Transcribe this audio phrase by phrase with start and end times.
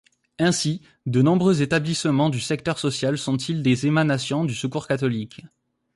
[0.39, 5.41] Ainsi, de nombreux établissements du secteur social sont-ils des émanations du Secours catholique.